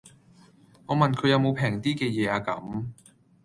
[0.87, 2.87] 我問佢有無平啲既野呀咁